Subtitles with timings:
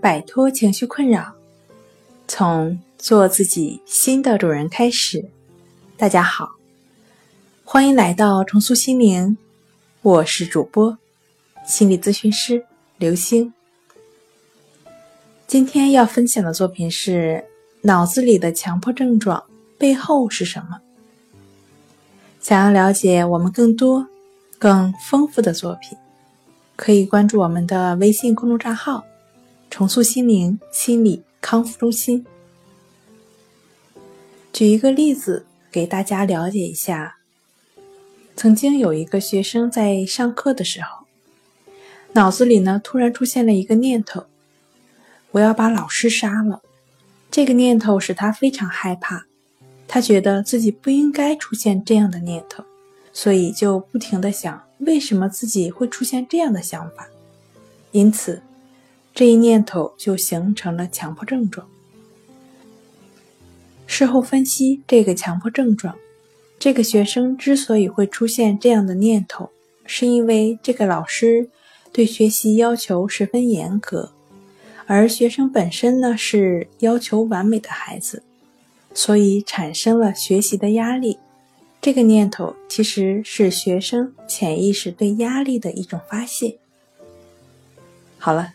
[0.00, 1.32] 摆脱情绪困扰，
[2.28, 5.28] 从做自己新的主人开始。
[5.96, 6.52] 大家好，
[7.64, 9.36] 欢迎来到重塑心灵，
[10.02, 10.96] 我是主播
[11.66, 12.64] 心理咨询师
[12.96, 13.52] 刘星。
[15.48, 17.44] 今天要分享的作品是：
[17.80, 19.42] 脑子里的强迫症状
[19.76, 20.80] 背后是什么？
[22.40, 24.06] 想要了解我们更多、
[24.60, 25.98] 更丰富的作品，
[26.76, 29.04] 可以关注我们的微信公众账号。
[29.70, 32.24] 重塑心灵心理康复中心。
[34.52, 37.16] 举一个例子给大家了解一下。
[38.34, 41.06] 曾经有一个学生在上课的时候，
[42.12, 44.26] 脑子里呢突然出现了一个念头：
[45.32, 46.62] 我要把老师杀了。
[47.30, 49.26] 这个念头使他非常害怕，
[49.86, 52.64] 他觉得自己不应该出现这样的念头，
[53.12, 57.08] 所以就不停的想为什么自己会出现这样的想法，
[57.92, 58.40] 因此。
[59.18, 61.66] 这一念头就形成了强迫症状。
[63.84, 65.96] 事后分析，这个强迫症状，
[66.56, 69.50] 这个学生之所以会出现这样的念头，
[69.84, 71.50] 是因为这个老师
[71.92, 74.12] 对学习要求十分严格，
[74.86, 78.22] 而学生本身呢是要求完美的孩子，
[78.94, 81.18] 所以产生了学习的压力。
[81.80, 86.56] 这个念头其实是学生潜意识对压力的一种发泄。
[88.16, 88.54] 好了。